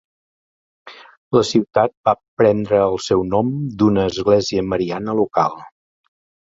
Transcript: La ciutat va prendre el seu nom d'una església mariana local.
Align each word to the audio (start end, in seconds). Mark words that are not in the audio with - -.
La 1.37 1.43
ciutat 1.49 1.93
va 2.09 2.15
prendre 2.43 2.81
el 2.87 2.99
seu 3.09 3.25
nom 3.35 3.55
d'una 3.83 4.09
església 4.15 4.69
mariana 4.75 5.21
local. 5.25 5.65